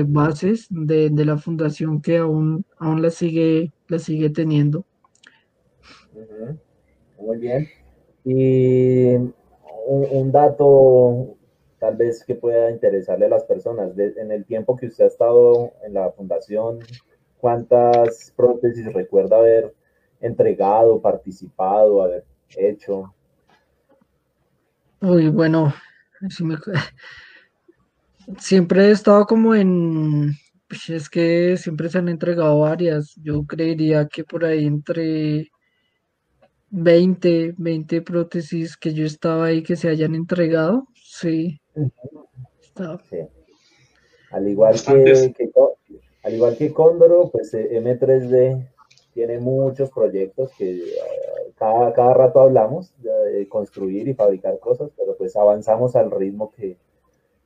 [0.07, 4.85] bases de, la fundación que aún, aún la, sigue, la sigue teniendo.
[7.19, 7.67] Muy bien.
[8.23, 9.15] Y
[9.87, 11.37] un dato
[11.79, 13.91] tal vez que pueda interesarle a las personas.
[13.97, 16.79] en el tiempo que usted ha estado en la fundación,
[17.39, 19.73] ¿cuántas prótesis recuerda haber
[20.19, 23.13] entregado, participado, haber hecho?
[25.01, 25.73] Uy, bueno,
[28.39, 30.33] siempre he estado como en,
[30.67, 33.15] pues es que siempre se han entregado varias.
[33.21, 35.49] Yo creería que por ahí entre
[36.69, 40.87] 20, 20 prótesis que yo estaba ahí que se hayan entregado.
[40.95, 41.59] Sí.
[44.31, 45.33] Al igual que,
[46.23, 48.67] al igual que Cóndoro, pues eh, M3D
[49.13, 50.93] tiene muchos proyectos que eh,
[51.55, 56.77] cada, cada rato hablamos de construir y fabricar cosas, pero pues avanzamos al ritmo que,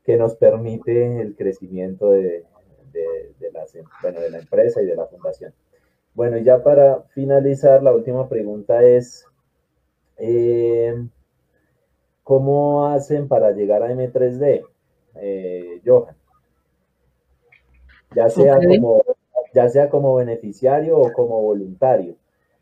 [0.04, 2.46] que nos permite el crecimiento de,
[2.92, 3.66] de, de, la,
[4.02, 5.54] bueno, de la empresa y de la fundación.
[6.14, 9.26] Bueno, y ya para finalizar, la última pregunta es,
[10.18, 10.94] eh,
[12.24, 14.66] ¿cómo hacen para llegar a M3D,
[15.16, 16.16] eh, Johan?
[18.14, 19.02] Ya sea, como,
[19.54, 22.16] ya sea como beneficiario o como voluntario.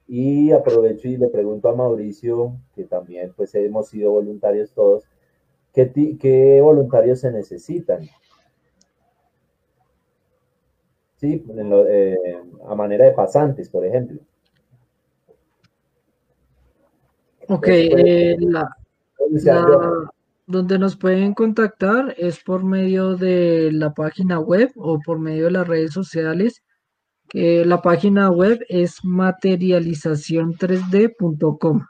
[0.08, 5.06] Y aprovecho y le pregunto a Mauricio, que también pues hemos sido voluntarios todos,
[5.74, 8.10] ¿qué, qué voluntarios se necesitan?
[11.20, 11.44] ¿sí?
[11.90, 14.20] Eh, a manera de pasantes, por ejemplo.
[17.48, 18.76] Ok, eh, la,
[20.46, 25.52] donde nos pueden contactar es por medio de la página web o por medio de
[25.52, 26.64] las redes sociales.
[27.28, 31.82] Que la página web es materialización3d.com.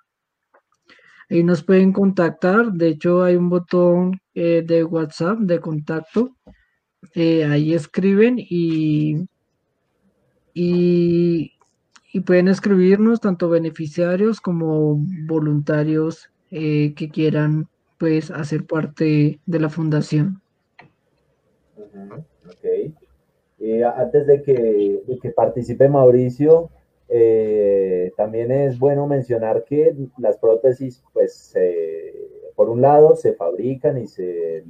[1.29, 2.71] Ahí nos pueden contactar.
[2.73, 6.35] De hecho, hay un botón eh, de WhatsApp de contacto
[7.15, 9.27] eh, ahí escriben y,
[10.53, 11.51] y,
[12.25, 20.41] pueden escribirnos tanto beneficiarios como voluntarios eh, que quieran pues hacer parte de la fundación.
[22.45, 22.93] Ok.
[23.61, 26.69] Eh, antes de que, que, participe Mauricio,
[28.15, 31.53] también es bueno mencionar que las prótesis, pues,
[32.55, 34.63] por un lado, se fabrican y se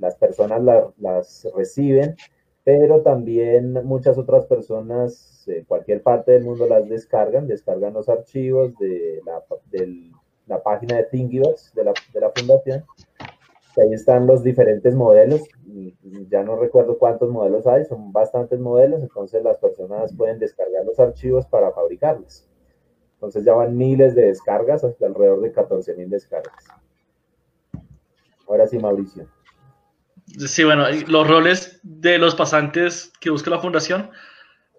[0.00, 0.62] las personas
[0.98, 2.16] las reciben,
[2.64, 8.76] pero también muchas otras personas, en cualquier parte del mundo las descargan, descargan los archivos
[8.78, 9.20] de
[10.46, 12.84] la, página de Thingiverse de la fundación.
[13.80, 15.42] Ahí están los diferentes modelos,
[16.28, 20.98] ya no recuerdo cuántos modelos hay, son bastantes modelos, entonces las personas pueden descargar los
[20.98, 22.46] archivos para fabricarlos.
[23.14, 26.64] Entonces ya van miles de descargas, hasta alrededor de 14 mil descargas.
[28.48, 29.28] Ahora sí, Mauricio.
[30.26, 34.10] Sí, bueno, los roles de los pasantes que busca la fundación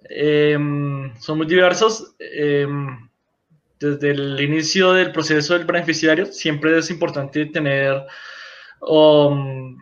[0.09, 2.15] em, son muy diversos.
[2.19, 3.09] Em,
[3.79, 8.05] desde el inicio del proceso del beneficiario, siempre es importante tener,
[8.81, 9.77] um,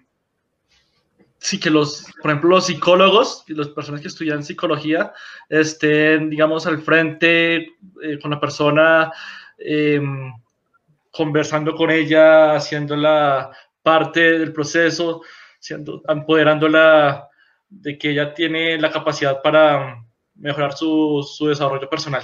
[1.40, 5.14] sí que los, por ejemplo, los psicólogos las personas que estudian psicología
[5.48, 7.56] estén, digamos, al frente
[8.04, 9.12] eh, con la persona,
[9.58, 10.34] em,
[11.12, 15.22] conversando con ella, haciéndola parte del proceso
[15.60, 17.30] siendo, empoderándola
[17.70, 20.04] de que ella tiene la capacidad para
[20.36, 22.24] mejorar su, su desarrollo personal.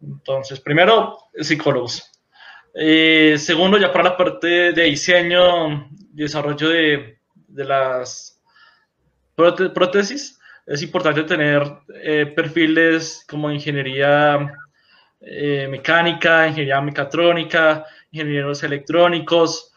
[0.00, 2.17] Entonces, primero, psicólogos.
[2.74, 7.18] Eh, segundo, ya para la parte de diseño y desarrollo de,
[7.54, 8.40] las
[9.34, 11.62] prótesis, es importante tener
[12.02, 14.52] eh, perfiles como ingeniería
[15.20, 19.72] eh, mecánica, ingeniería mecatrónica, ingenieros electrónicos,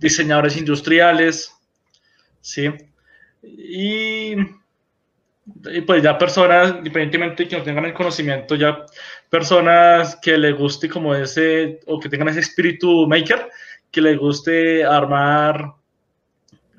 [0.00, 1.52] diseñadores industriales,
[2.40, 2.70] ¿sí?
[3.42, 4.34] Y,
[5.86, 8.84] pues ya personas, independientemente de que no tengan el conocimiento, ya
[9.28, 13.48] personas que les guste como ese, o que tengan ese espíritu maker,
[13.90, 15.72] que les guste armar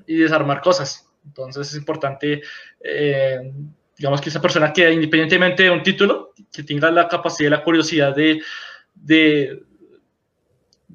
[0.08, 1.10] y desarmar cosas.
[1.26, 2.42] Entonces es importante,
[2.82, 3.52] eh,
[3.98, 7.64] digamos que esa persona que independientemente de un título, que tenga la capacidad y la
[7.64, 8.42] curiosidad de,
[8.96, 9.64] de,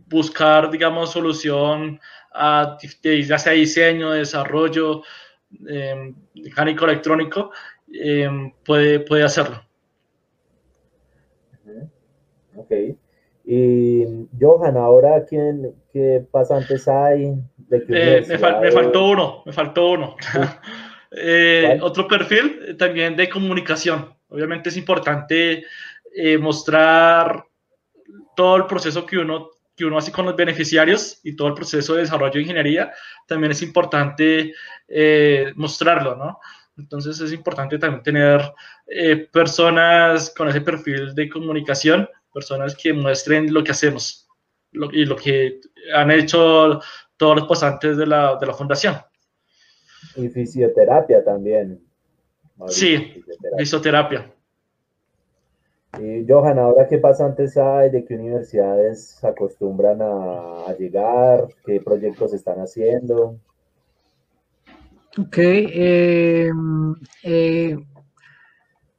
[0.09, 2.01] buscar, digamos, solución
[2.33, 5.03] a, ya sea diseño, desarrollo,
[5.67, 7.51] em, mecánico, electrónico,
[7.93, 9.63] em, puede, puede hacerlo.
[12.57, 12.73] Ok.
[13.45, 14.05] Y
[14.39, 17.35] Johan, ahora quién, qué pasantes hay?
[17.71, 20.17] Eh, me, faltó uno, me faltó uno.
[21.11, 24.15] Eh, otro perfil también de comunicación.
[24.29, 25.65] Obviamente es importante
[26.15, 27.47] eh, mostrar
[28.37, 31.95] todo el proceso que uno que uno hace con los beneficiarios y todo el proceso
[31.95, 32.93] de desarrollo de ingeniería,
[33.29, 34.53] también es importante
[34.89, 36.41] eh, mostrarlo, ¿no?
[36.77, 38.41] Entonces es importante también tener
[38.87, 44.29] eh, personas con ese perfil de comunicación, personas que muestren lo que hacemos
[44.73, 45.61] y lo que
[45.95, 46.81] han hecho
[47.17, 48.97] todos los pasantes de la, de la fundación.
[50.17, 51.81] Y fisioterapia también.
[52.67, 53.23] sí,
[53.57, 54.33] fisioterapia.
[55.99, 62.59] Y Johan, ahora qué pasantes hay, de qué universidades acostumbran a, llegar, qué proyectos están
[62.59, 63.39] haciendo.
[65.17, 66.51] Ok, eh,
[67.25, 67.77] eh,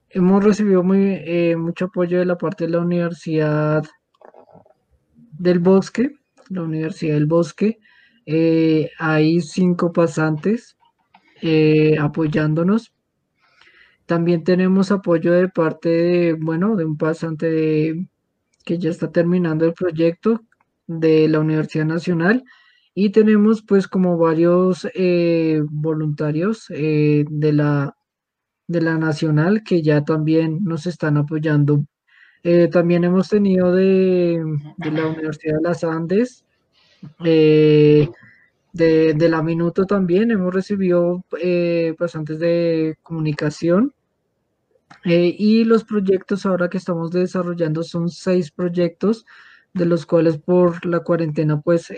[0.10, 3.84] hemos recibido muy, eh, mucho apoyo de la parte de la Universidad
[5.38, 6.12] del Bosque,
[6.50, 7.80] la Universidad del Bosque.
[8.26, 10.78] Eh, hay cinco pasantes
[11.42, 12.94] eh, apoyándonos.
[14.10, 18.08] También tenemos apoyo de parte de, bueno, de un pasante
[18.66, 20.42] que ya está terminando el proyecto
[20.88, 22.44] de la Universidad Nacional
[22.96, 24.88] y tenemos pues como varios
[25.70, 27.96] voluntarios de la
[28.70, 31.86] de la Nacional que ya también nos están apoyando.
[32.44, 34.42] Eh, también hemos tenido de,
[34.78, 36.46] la Universidad de las Andes,
[37.26, 38.08] eh,
[38.74, 43.94] de, la Minuto también, hemos recibido eh, bastantes de comunicación.
[45.06, 49.26] Y los proyectos ahora que estamos desarrollando son seis proyectos,
[49.74, 51.94] de los cuales por la cuarentena pues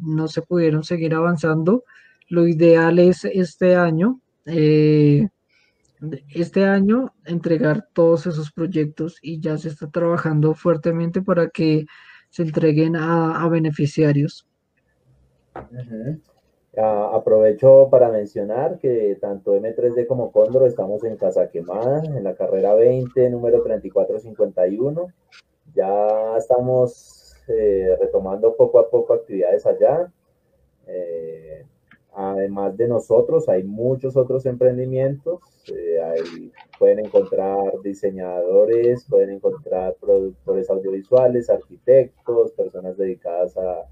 [0.00, 1.84] no se pudieron seguir avanzando.
[2.28, 4.20] Lo ideal es este año
[6.28, 11.86] este año entregar todos esos proyectos y ya se está trabajando fuertemente para que
[12.30, 14.46] se entreguen a, beneficiarios.
[16.76, 22.74] Aprovecho para mencionar que tanto M3D como Condro estamos en Casa Quemada, en la carrera
[22.74, 25.06] 20, número 3451.
[25.74, 30.12] Ya estamos eh, retomando poco a poco actividades allá.
[30.86, 31.64] Eh,
[32.14, 35.40] además de nosotros, hay muchos otros emprendimientos.
[35.74, 43.86] Eh, pueden encontrar diseñadores, pueden encontrar productores audiovisuales, arquitectos, personas dedicadas a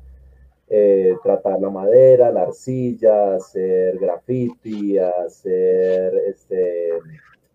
[0.78, 6.98] eh, tratar la madera, la arcilla, hacer graffiti, hacer este,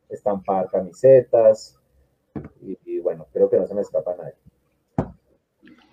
[0.10, 1.78] estampar camisetas.
[2.62, 4.36] Y, bueno, creo que no se me escapa nadie.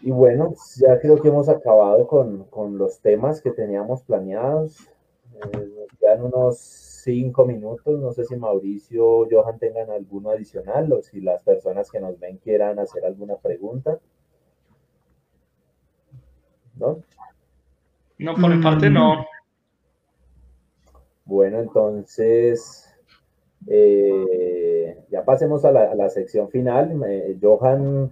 [0.03, 4.79] Y bueno, ya creo que hemos acabado con, con los temas que teníamos planeados.
[5.35, 8.01] Eh, quedan unos cinco minutos.
[8.01, 12.19] No sé si Mauricio o Johan tengan alguno adicional o si las personas que nos
[12.19, 13.99] ven quieran hacer alguna pregunta.
[16.79, 17.03] ¿No?
[18.19, 19.27] No, por mi parte no.
[21.25, 22.93] Bueno, entonces
[23.67, 27.03] eh, ya pasemos a la, a la sección final.
[27.07, 28.11] Eh, Johan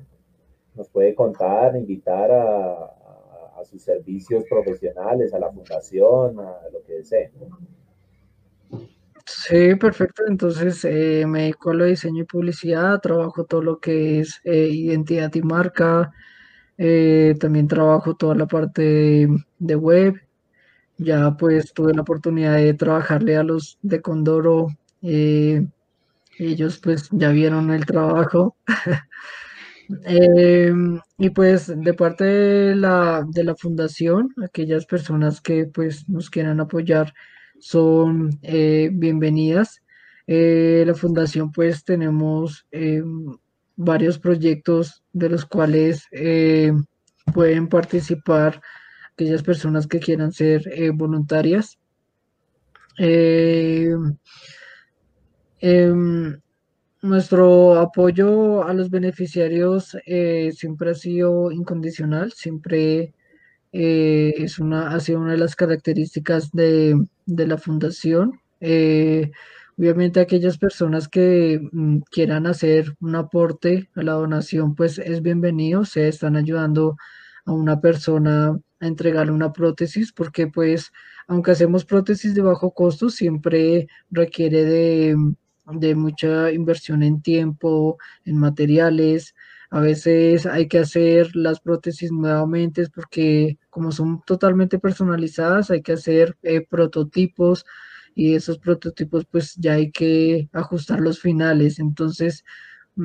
[0.76, 2.92] nos puede contar, invitar a,
[3.64, 7.32] sus servicios profesionales, a la fundación, a lo que desee.
[9.24, 10.22] Sí, perfecto.
[10.28, 14.68] Entonces eh, me dedico a lo diseño y publicidad, trabajo todo lo que es eh,
[14.68, 16.12] identidad y marca,
[16.78, 20.20] eh, también trabajo toda la parte de, web.
[20.98, 24.68] Ya pues tuve la oportunidad de trabajarle a los de Condoro.
[25.02, 28.56] ellos pues ya vieron el trabajo.
[30.04, 36.28] Em, y pues de parte de la, de la fundación, aquellas personas que pues nos
[36.30, 37.14] quieran apoyar
[37.58, 39.82] son eh, bienvenidas.
[40.26, 43.36] Eh, la fundación pues tenemos em,
[43.76, 46.72] varios proyectos de los cuales eh,
[47.32, 48.60] pueden participar
[49.12, 50.64] aquellas personas que quieran ser
[50.94, 51.78] voluntarias.
[52.98, 54.16] Em,
[57.02, 63.14] nuestro apoyo a los beneficiarios eh, siempre ha sido incondicional, siempre
[63.72, 66.96] eh, es una, ha sido una de las características de,
[67.26, 68.40] la fundación.
[69.78, 75.84] Obviamente aquellas personas que mm, quieran hacer un aporte a la donación, pues es bienvenido,
[75.84, 76.96] se están ayudando
[77.44, 80.92] a una persona a entregarle una prótesis, porque pues
[81.28, 85.16] aunque hacemos prótesis de bajo costo, siempre requiere de
[85.72, 89.34] de mucha inversión en tiempo, en materiales.
[89.70, 95.92] A veces hay que hacer las prótesis nuevamente porque como son totalmente personalizadas, hay que
[95.94, 97.64] hacer eh, prototipos
[98.16, 101.78] y esos prototipos pues ya hay que ajustar los finales.
[101.78, 102.44] Entonces,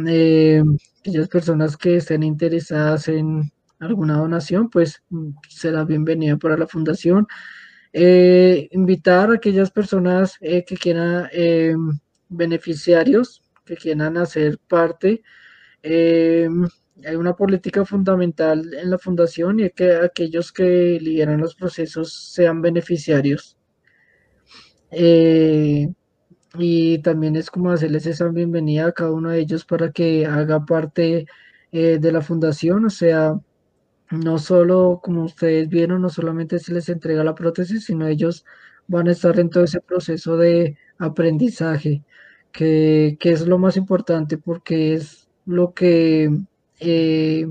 [0.08, 0.64] eh,
[1.02, 5.04] aquellas personas que estén interesadas en alguna donación, pues
[5.50, 7.28] será bienvenida para la fundación.
[7.94, 11.30] Eh, invitar a aquellas personas que quieran
[12.30, 15.24] beneficiarios que quieran hacer parte.
[15.84, 16.48] Eh,
[17.06, 22.14] hay una política fundamental en la fundación y es que aquellos que lideran los procesos
[22.14, 23.58] sean beneficiarios.
[24.92, 25.90] Eh,
[26.56, 30.66] y también es como hacerles esa bienvenida a cada uno de ellos para que haga
[30.66, 31.26] parte
[31.72, 33.40] eh, de la fundación, o sea,
[34.12, 38.46] no solo como ustedes vieron, no solamente se les entrega la prótesis, sino ellos
[38.88, 42.04] van a estar en todo ese proceso de aprendizaje
[42.52, 46.30] que, es lo más importante porque es lo que
[46.80, 47.48] eh,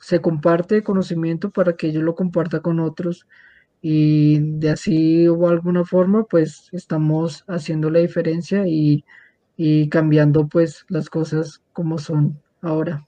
[0.00, 3.26] se comparte conocimiento para que yo lo comparta con otros
[3.80, 9.04] y de así o alguna forma pues estamos haciendo la diferencia y,
[9.56, 13.06] y cambiando pues las cosas como son ahora.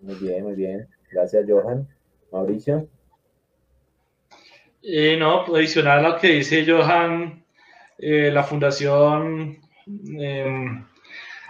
[0.00, 0.88] Muy bien, muy bien.
[1.10, 1.88] Gracias, Johan.
[2.32, 2.88] Mauricio.
[4.82, 7.44] Eh, no, adicional a lo que dice Johan,
[7.98, 10.84] eh, la fundación em,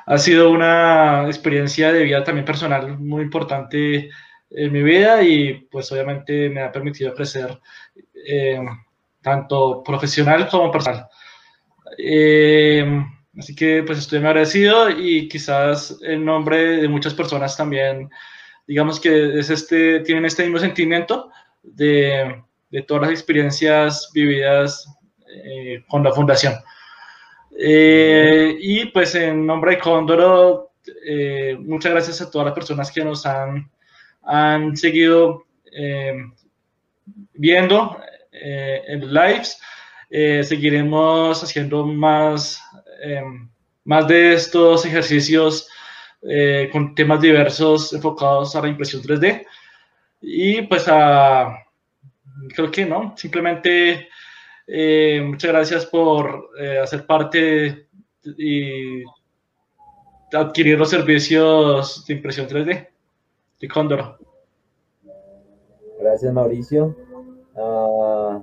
[0.04, 4.10] ha sido una experiencia de vida también personal muy importante
[4.54, 7.58] en mi vida y pues obviamente me ha permitido crecer
[8.26, 8.66] em,
[9.20, 11.08] tanto profesional como personal.
[11.98, 13.04] Em,
[13.38, 18.10] así que pues estoy muy agradecido y quizás en nombre de muchas personas también,
[18.66, 21.30] digamos que es este, tienen este mismo sentimiento
[21.62, 22.42] de
[22.72, 24.88] de todas las experiencias vividas
[25.44, 26.54] eh, con la fundación.
[27.56, 30.72] Eh, y pues en nombre de Cóndoro,
[31.06, 33.70] eh, muchas gracias a todas las personas que nos han,
[34.24, 35.44] han seguido
[37.34, 37.98] viendo
[38.32, 39.60] en lives.
[40.10, 42.62] seguiremos haciendo más,
[43.84, 45.68] más de estos ejercicios
[46.70, 49.46] con temas diversos enfocados a la impresión 3D.
[50.20, 51.62] Y pues a,
[52.54, 54.08] creo que no, simplemente
[54.66, 57.88] eh, muchas gracias por eh, hacer parte
[58.38, 59.02] y
[60.32, 62.91] adquirir los servicios de impresión 3D
[63.62, 64.18] de Cóndor.
[65.98, 66.96] Gracias Mauricio.
[67.54, 68.42] Ah,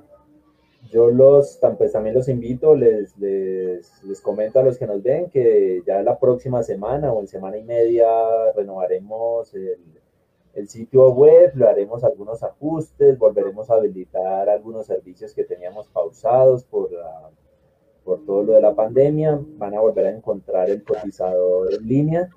[0.90, 5.30] yo los pues, también los invito, les, les, les, comento a los que nos ven
[5.30, 8.08] que ya la próxima semana o en semana y media
[8.56, 9.78] renovaremos el,
[10.54, 16.64] el sitio web, le haremos algunos ajustes, volveremos a habilitar algunos servicios que teníamos pausados
[16.64, 16.90] por,
[18.06, 19.38] por todo lo de la pandemia.
[19.58, 22.30] Van a volver a encontrar el cotizador en línea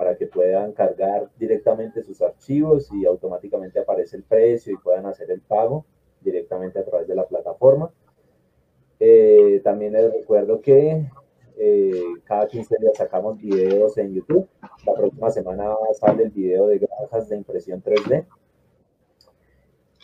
[0.00, 5.30] para que puedan cargar directamente sus archivos y automáticamente aparece el precio y puedan hacer
[5.30, 5.84] el pago
[6.22, 7.90] directamente a través de la plataforma.
[8.98, 11.04] Eh, también les recuerdo que
[11.58, 14.48] eh, cada 15 días sacamos videos en YouTube.
[14.86, 15.68] La próxima semana
[16.00, 18.24] sale el video de granjas de impresión 3D.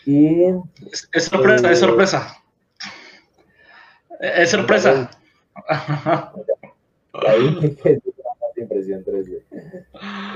[0.05, 0.45] Y,
[0.93, 2.37] es, sorpresa, es sorpresa.
[4.21, 5.11] Es sorpresa.
[8.61, 9.43] impresión 3D.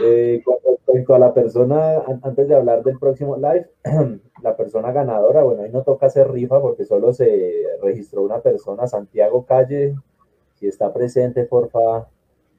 [0.03, 0.43] Eh,
[1.15, 3.69] a la persona, antes de hablar del próximo live,
[4.43, 8.87] la persona ganadora, bueno, ahí no toca hacer rifa porque solo se registró una persona,
[8.87, 9.95] Santiago Calle,
[10.55, 12.09] si está presente, porfa,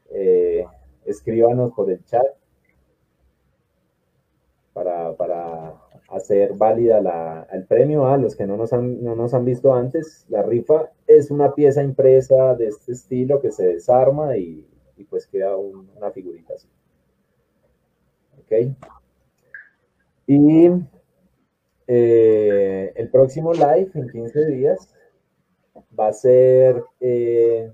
[0.10, 0.66] eh,
[1.06, 2.26] escríbanos por el chat
[4.74, 5.74] para, para
[6.10, 8.08] hacer válida la, el premio.
[8.08, 11.54] A los que no nos, han, no nos han visto antes, la rifa es una
[11.54, 14.66] pieza impresa de este estilo que se desarma y,
[15.02, 16.68] y pues queda una figurita así.
[18.40, 18.76] Ok.
[20.28, 20.70] Y
[21.88, 24.94] eh, el próximo live en 15 días
[26.00, 27.72] va a ser eh,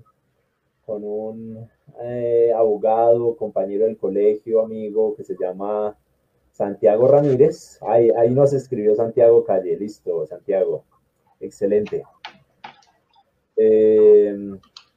[0.86, 1.68] con un
[2.02, 5.96] eh, abogado, compañero del colegio, amigo, que se llama
[6.50, 7.78] Santiago Ramírez.
[7.82, 10.84] Ahí, ahí nos escribió Santiago Calle, listo, Santiago.
[11.40, 12.04] Excelente.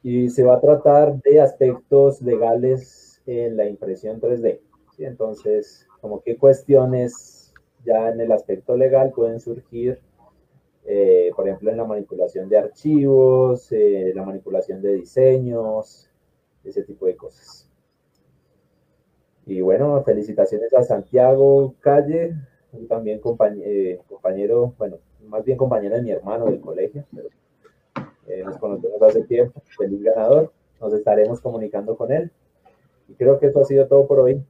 [0.02, 4.60] Y se va a tratar de aspectos legales en la impresión 3D.
[4.98, 7.52] Entonces, como qué cuestiones
[7.84, 10.00] ya en el aspecto legal pueden surgir
[10.84, 16.10] eh, por ejemplo, en la manipulación de archivos, eh, la manipulación de diseños,
[16.64, 17.68] ese tipo de cosas.
[19.46, 22.34] Y bueno, felicitaciones a Santiago Calle,
[22.88, 23.20] también
[23.64, 27.28] eh, compañero, bueno, más bien compañero de mi hermano del colegio, pero
[28.44, 32.30] nos conocemos hace tiempo, feliz ganador, nos estaremos comunicando con él.
[33.08, 34.42] Y creo que esto ha sido todo por hoy.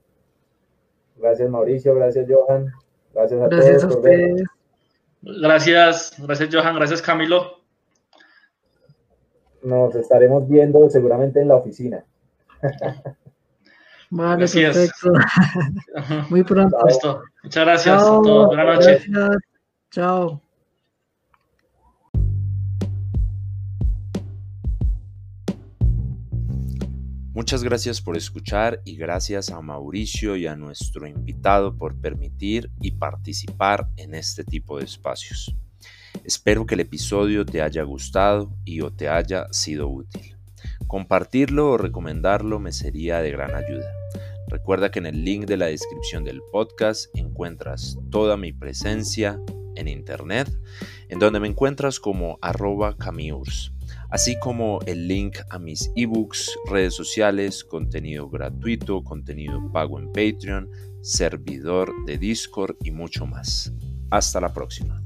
[1.16, 2.72] Gracias Mauricio, gracias Johan,
[3.12, 4.42] gracias a todos por vernos.
[5.22, 7.62] Gracias, gracias Johan, gracias Camilo.
[9.62, 12.04] Nos estaremos viendo seguramente en la oficina.
[14.10, 14.92] Vale, gracias.
[16.30, 16.76] Muy pronto.
[17.42, 18.46] Muchas gracias a todos.
[18.48, 19.06] Buenas noches.
[19.90, 20.42] Chao.
[27.42, 32.92] Muchas gracias por escuchar y gracias a Mauricio y a nuestro invitado por permitir y
[32.92, 35.52] participar en este tipo de espacios.
[36.22, 40.36] Espero que el episodio te haya gustado y o te haya sido útil.
[40.86, 43.92] Compartirlo o recomendarlo me sería de gran ayuda.
[44.46, 49.40] Recuerda que en el link de la descripción del podcast encuentras toda mi presencia
[49.74, 50.48] en internet,
[51.08, 53.72] en donde me encuentras como arroba camiurs
[54.12, 60.68] así como el link a mis ebooks, redes sociales, contenido gratuito, contenido pago en Patreon,
[61.00, 63.72] servidor de Discord y mucho más.
[64.10, 65.02] Hasta la próxima.